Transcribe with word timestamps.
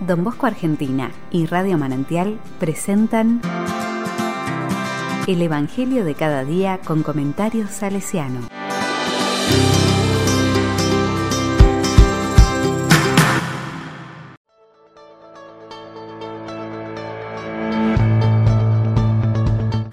Don 0.00 0.22
Bosco 0.22 0.46
Argentina 0.46 1.10
y 1.32 1.46
Radio 1.46 1.76
Manantial 1.76 2.38
presentan 2.60 3.40
El 5.26 5.42
Evangelio 5.42 6.04
de 6.04 6.14
cada 6.14 6.44
día 6.44 6.78
con 6.84 7.02
comentarios 7.02 7.70
salesiano. 7.70 8.48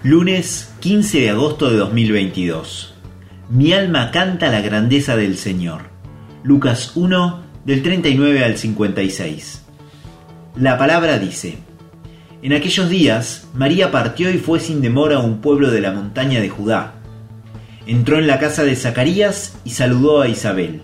Lunes 0.04 0.72
15 0.80 1.20
de 1.20 1.30
agosto 1.30 1.68
de 1.68 1.78
2022. 1.78 2.94
Mi 3.50 3.72
alma 3.72 4.12
canta 4.12 4.50
la 4.50 4.60
grandeza 4.60 5.16
del 5.16 5.36
Señor. 5.36 5.90
Lucas 6.44 6.92
1 6.94 7.42
del 7.64 7.82
39 7.82 8.44
al 8.44 8.56
56. 8.56 9.65
La 10.58 10.78
palabra 10.78 11.18
dice, 11.18 11.58
En 12.40 12.54
aquellos 12.54 12.88
días, 12.88 13.46
María 13.52 13.90
partió 13.90 14.30
y 14.30 14.38
fue 14.38 14.58
sin 14.58 14.80
demora 14.80 15.16
a 15.16 15.20
un 15.20 15.42
pueblo 15.42 15.70
de 15.70 15.82
la 15.82 15.92
montaña 15.92 16.40
de 16.40 16.48
Judá. 16.48 16.94
Entró 17.86 18.18
en 18.18 18.26
la 18.26 18.38
casa 18.38 18.64
de 18.64 18.74
Zacarías 18.74 19.58
y 19.64 19.70
saludó 19.70 20.22
a 20.22 20.28
Isabel. 20.28 20.80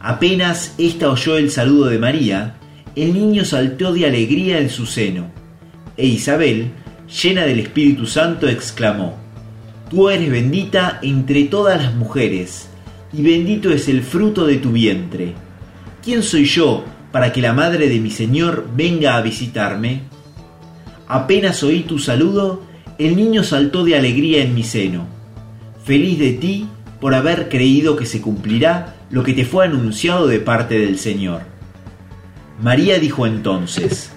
Apenas 0.00 0.74
ésta 0.78 1.10
oyó 1.10 1.36
el 1.36 1.50
saludo 1.50 1.90
de 1.90 1.98
María, 1.98 2.54
el 2.96 3.12
niño 3.12 3.44
saltó 3.44 3.92
de 3.92 4.06
alegría 4.06 4.58
en 4.58 4.70
su 4.70 4.86
seno, 4.86 5.26
e 5.98 6.06
Isabel, 6.06 6.70
llena 7.22 7.42
del 7.42 7.60
Espíritu 7.60 8.06
Santo, 8.06 8.48
exclamó, 8.48 9.18
Tú 9.90 10.08
eres 10.08 10.30
bendita 10.30 10.98
entre 11.02 11.44
todas 11.44 11.82
las 11.82 11.94
mujeres, 11.94 12.70
y 13.12 13.20
bendito 13.20 13.70
es 13.70 13.86
el 13.88 14.02
fruto 14.02 14.46
de 14.46 14.56
tu 14.56 14.72
vientre. 14.72 15.34
¿Quién 16.02 16.22
soy 16.22 16.46
yo 16.46 16.84
para 17.12 17.32
que 17.32 17.42
la 17.42 17.52
madre 17.52 17.88
de 17.88 18.00
mi 18.00 18.10
Señor 18.10 18.68
venga 18.74 19.16
a 19.16 19.22
visitarme? 19.22 20.02
Apenas 21.06 21.62
oí 21.62 21.82
tu 21.82 21.98
saludo, 21.98 22.62
el 22.98 23.16
niño 23.16 23.42
saltó 23.42 23.84
de 23.84 23.96
alegría 23.96 24.42
en 24.42 24.54
mi 24.54 24.62
seno. 24.62 25.06
Feliz 25.84 26.18
de 26.18 26.32
ti 26.32 26.68
por 27.00 27.14
haber 27.14 27.48
creído 27.48 27.96
que 27.96 28.06
se 28.06 28.20
cumplirá 28.20 28.96
lo 29.10 29.22
que 29.22 29.32
te 29.32 29.44
fue 29.44 29.64
anunciado 29.64 30.26
de 30.26 30.40
parte 30.40 30.78
del 30.78 30.98
Señor. 30.98 31.42
María 32.60 32.98
dijo 32.98 33.26
entonces, 33.26 34.10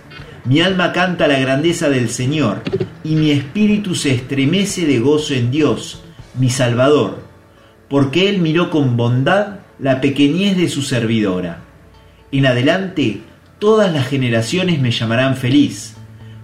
mi 0.45 0.61
alma 0.61 0.91
canta 0.91 1.27
la 1.27 1.39
grandeza 1.39 1.89
del 1.89 2.09
Señor, 2.09 2.61
y 3.03 3.15
mi 3.15 3.31
espíritu 3.31 3.95
se 3.95 4.13
estremece 4.13 4.85
de 4.85 4.99
gozo 4.99 5.33
en 5.33 5.51
Dios, 5.51 6.01
mi 6.39 6.49
Salvador, 6.49 7.19
porque 7.87 8.29
Él 8.29 8.39
miró 8.39 8.69
con 8.71 8.97
bondad 8.97 9.59
la 9.79 10.01
pequeñez 10.01 10.57
de 10.57 10.69
su 10.69 10.81
servidora. 10.81 11.61
En 12.31 12.45
adelante, 12.45 13.21
todas 13.59 13.93
las 13.93 14.07
generaciones 14.07 14.79
me 14.79 14.91
llamarán 14.91 15.35
feliz, 15.35 15.95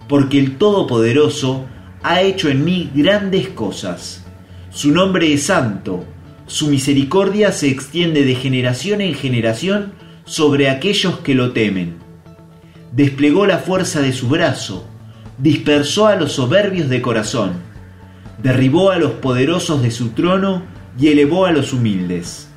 porque 0.10 0.38
el 0.38 0.58
Todopoderoso 0.58 1.66
ha 2.04 2.22
hecho 2.22 2.50
en 2.50 2.66
mí 2.66 2.92
grandes 2.94 3.48
cosas. 3.50 4.26
Su 4.70 4.92
nombre 4.92 5.34
es 5.34 5.44
santo, 5.44 6.04
su 6.46 6.68
misericordia 6.68 7.52
se 7.52 7.70
extiende 7.70 8.26
de 8.26 8.36
generación 8.36 9.02
en 9.02 9.14
generación 9.14 9.94
sobre 10.26 10.70
aquellos 10.70 11.20
que 11.20 11.36
lo 11.36 11.54
temen. 11.54 11.96
Desplegó 12.92 13.46
la 13.46 13.60
fuerza 13.60 14.02
de 14.02 14.12
su 14.12 14.28
brazo, 14.28 14.86
dispersó 15.38 16.08
a 16.08 16.16
los 16.18 16.34
soberbios 16.34 16.90
de 16.90 17.02
corazón, 17.02 17.54
derribó 18.44 18.92
a 18.92 18.98
los 18.98 19.12
poderosos 19.14 19.82
de 19.82 19.92
su 19.92 20.10
trono 20.10 20.64
y 21.00 21.08
elevó 21.08 21.46
a 21.46 21.52
los 21.52 21.72
humildes. 21.72 22.50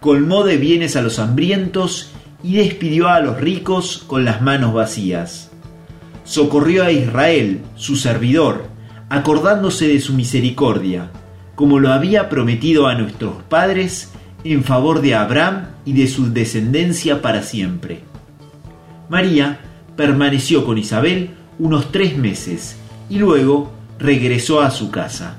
Colmó 0.00 0.44
de 0.44 0.58
bienes 0.58 0.94
a 0.96 1.02
los 1.02 1.18
hambrientos 1.18 2.12
y 2.42 2.56
despidió 2.56 3.08
a 3.08 3.20
los 3.20 3.40
ricos 3.40 4.04
con 4.06 4.24
las 4.24 4.42
manos 4.42 4.74
vacías. 4.74 5.50
Socorrió 6.24 6.84
a 6.84 6.92
Israel, 6.92 7.60
su 7.76 7.96
servidor, 7.96 8.66
acordándose 9.08 9.88
de 9.88 10.00
su 10.00 10.14
misericordia, 10.14 11.10
como 11.54 11.78
lo 11.78 11.92
había 11.92 12.28
prometido 12.28 12.86
a 12.86 12.94
nuestros 12.94 13.42
padres 13.44 14.12
en 14.44 14.64
favor 14.64 15.00
de 15.00 15.14
Abraham 15.14 15.68
y 15.84 15.92
de 15.92 16.08
su 16.08 16.32
descendencia 16.32 17.22
para 17.22 17.42
siempre. 17.42 18.00
María 19.08 19.60
permaneció 19.96 20.64
con 20.64 20.78
Isabel 20.78 21.30
unos 21.58 21.90
tres 21.90 22.16
meses 22.16 22.76
y 23.08 23.18
luego 23.18 23.72
regresó 23.98 24.60
a 24.60 24.70
su 24.70 24.90
casa. 24.90 25.36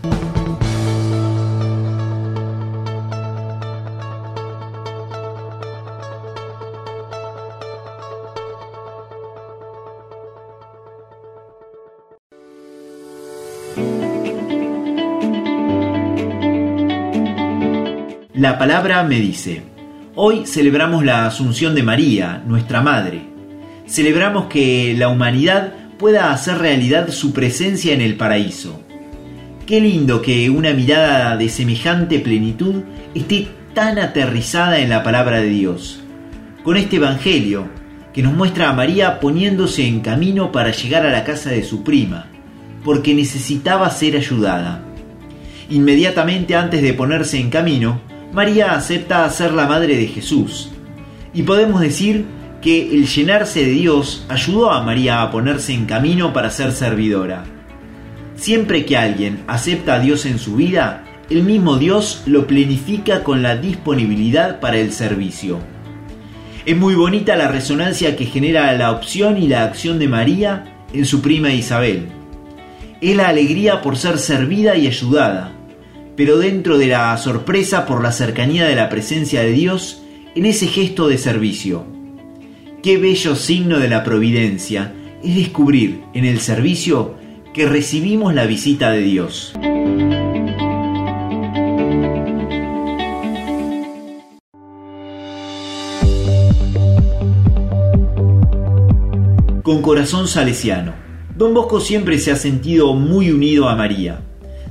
La 18.38 18.60
palabra 18.60 19.02
me 19.02 19.20
dice, 19.20 19.64
hoy 20.14 20.46
celebramos 20.46 21.04
la 21.04 21.26
Asunción 21.26 21.74
de 21.74 21.82
María, 21.82 22.44
nuestra 22.46 22.82
Madre. 22.82 23.22
Celebramos 23.88 24.46
que 24.46 24.94
la 24.96 25.10
humanidad 25.10 25.74
pueda 25.98 26.32
hacer 26.32 26.60
realidad 26.60 27.10
su 27.10 27.34
presencia 27.34 27.96
en 27.96 28.02
el 28.02 28.16
paraíso. 28.16 28.80
Qué 29.66 29.82
lindo 29.82 30.22
que 30.22 30.52
una 30.52 30.72
mirada 30.74 31.36
de 31.36 31.50
semejante 31.50 32.20
plenitud 32.20 32.84
esté 33.16 33.48
tan 33.74 33.98
aterrizada 33.98 34.78
en 34.82 34.90
la 34.90 35.02
palabra 35.02 35.42
de 35.42 35.50
Dios. 35.50 36.04
Con 36.64 36.78
este 36.78 36.98
Evangelio, 36.98 37.68
que 38.14 38.22
nos 38.22 38.34
muestra 38.34 38.70
a 38.70 38.74
María 38.74 39.20
poniéndose 39.20 39.88
en 39.88 40.02
camino 40.02 40.52
para 40.52 40.70
llegar 40.70 41.08
a 41.08 41.12
la 41.12 41.24
casa 41.24 41.50
de 41.50 41.64
su 41.64 41.84
prima, 41.84 42.28
porque 42.84 43.16
necesitaba 43.16 43.90
ser 43.90 44.16
ayudada. 44.16 44.84
Inmediatamente 45.72 46.56
antes 46.56 46.84
de 46.84 46.94
ponerse 46.94 47.40
en 47.40 47.50
camino, 47.50 48.00
María 48.34 48.74
acepta 48.74 49.30
ser 49.30 49.54
la 49.54 49.68
madre 49.68 49.98
de 49.98 50.08
Jesús. 50.08 50.70
Y 51.34 51.44
podemos 51.44 51.82
decir 51.82 52.26
que 52.62 52.94
el 52.94 53.08
llenarse 53.08 53.64
de 53.64 53.72
Dios 53.72 54.26
ayudó 54.30 54.72
a 54.72 54.84
María 54.84 55.22
a 55.22 55.32
ponerse 55.32 55.74
en 55.74 55.86
camino 55.86 56.34
para 56.34 56.50
ser 56.50 56.72
servidora. 56.72 57.46
Siempre 58.36 58.86
que 58.86 58.98
alguien 58.98 59.44
acepta 59.48 59.96
a 59.96 60.00
Dios 60.00 60.26
en 60.26 60.40
su 60.40 60.56
vida, 60.56 61.04
el 61.30 61.44
mismo 61.44 61.78
Dios 61.78 62.24
lo 62.26 62.48
plenifica 62.48 63.24
con 63.24 63.42
la 63.42 63.56
disponibilidad 63.56 64.60
para 64.60 64.78
el 64.78 64.92
servicio. 64.92 65.60
Es 66.66 66.76
muy 66.76 66.96
bonita 66.96 67.36
la 67.36 67.48
resonancia 67.48 68.16
que 68.16 68.26
genera 68.26 68.72
la 68.74 68.92
opción 68.92 69.42
y 69.42 69.48
la 69.48 69.64
acción 69.64 70.00
de 70.00 70.08
María 70.08 70.66
en 70.94 71.06
su 71.06 71.22
prima 71.22 71.54
Isabel. 71.54 72.08
Es 73.00 73.16
la 73.16 73.30
alegría 73.30 73.82
por 73.82 73.98
ser 73.98 74.18
servida 74.18 74.76
y 74.76 74.88
ayudada, 74.88 75.52
pero 76.18 76.40
dentro 76.40 76.80
de 76.80 76.88
la 76.88 77.16
sorpresa 77.18 77.86
por 77.86 78.02
la 78.02 78.12
cercanía 78.12 78.66
de 78.66 78.76
la 78.76 78.90
presencia 78.90 79.42
de 79.42 79.52
Dios 79.52 80.02
en 80.36 80.48
ese 80.48 80.66
gesto 80.66 81.08
de 81.08 81.20
servicio. 81.20 81.86
Qué 82.82 82.98
bello 82.98 83.36
signo 83.36 83.78
de 83.78 83.88
la 83.88 84.04
providencia 84.04 84.94
es 85.24 85.36
descubrir 85.36 86.02
en 86.16 86.26
el 86.26 86.40
servicio 86.40 87.16
que 87.54 87.68
recibimos 87.68 88.34
la 88.34 88.48
visita 88.48 88.90
de 88.92 89.02
Dios. 89.02 89.54
Con 99.62 99.82
corazón 99.84 100.28
salesiano, 100.28 100.96
don 101.36 101.54
Bosco 101.54 101.80
siempre 101.80 102.18
se 102.18 102.32
ha 102.32 102.36
sentido 102.38 102.96
muy 102.96 103.30
unido 103.30 103.70
a 103.70 103.76
María 103.76 104.22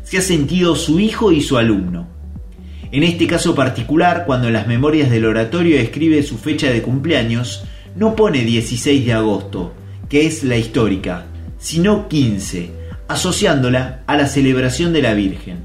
se 0.06 0.18
ha 0.18 0.22
sentido 0.22 0.76
su 0.76 1.00
hijo 1.00 1.32
y 1.32 1.40
su 1.40 1.58
alumno. 1.58 2.06
En 2.92 3.02
este 3.02 3.26
caso 3.26 3.56
particular, 3.56 4.22
cuando 4.24 4.46
en 4.46 4.52
las 4.52 4.68
memorias 4.68 5.10
del 5.10 5.24
oratorio 5.24 5.76
escribe 5.78 6.22
su 6.22 6.38
fecha 6.38 6.70
de 6.70 6.80
cumpleaños, 6.80 7.64
no 7.96 8.14
pone 8.14 8.44
16 8.44 9.04
de 9.04 9.12
agosto, 9.12 9.74
que 10.08 10.24
es 10.26 10.44
la 10.44 10.56
histórica, 10.56 11.26
sino 11.58 12.06
15, 12.06 12.70
asociándola 13.08 14.04
a 14.06 14.16
la 14.16 14.28
celebración 14.28 14.92
de 14.92 15.02
la 15.02 15.14
Virgen. 15.14 15.58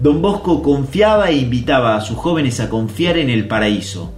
Don 0.00 0.22
Bosco 0.22 0.62
confiaba 0.62 1.30
e 1.30 1.38
invitaba 1.38 1.96
a 1.96 2.02
sus 2.02 2.16
jóvenes 2.16 2.60
a 2.60 2.70
confiar 2.70 3.18
en 3.18 3.30
el 3.30 3.48
paraíso, 3.48 4.14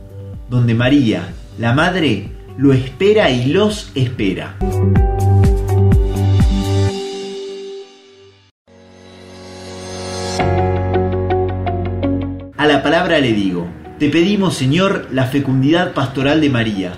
donde 0.51 0.75
María, 0.75 1.33
la 1.59 1.73
Madre, 1.73 2.29
lo 2.59 2.75
espera 2.75 3.31
y 3.31 3.47
los 3.47 3.93
espera. 3.95 4.59
La 12.83 12.91
palabra 12.91 13.21
le 13.21 13.33
digo, 13.33 13.69
te 14.01 14.09
pedimos 14.09 14.57
Señor 14.57 15.07
la 15.13 15.27
fecundidad 15.27 15.93
pastoral 15.95 16.41
de 16.41 16.51
María, 16.51 16.95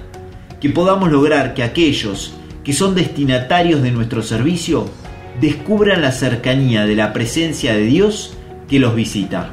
que 0.58 0.70
podamos 0.70 1.12
lograr 1.12 1.52
que 1.52 1.62
aquellos 1.62 2.32
que 2.64 2.72
son 2.72 2.94
destinatarios 2.94 3.82
de 3.82 3.90
nuestro 3.90 4.22
servicio 4.22 4.88
descubran 5.42 6.00
la 6.00 6.10
cercanía 6.10 6.86
de 6.86 6.96
la 6.96 7.12
presencia 7.12 7.74
de 7.74 7.84
Dios 7.84 8.34
que 8.66 8.78
los 8.78 8.94
visita. 8.94 9.52